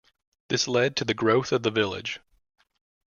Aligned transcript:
This 0.49 0.67
led 0.67 0.95
to 0.95 1.05
the 1.05 1.13
growth 1.13 1.51
of 1.51 1.61
the 1.61 1.69
village. 1.69 2.19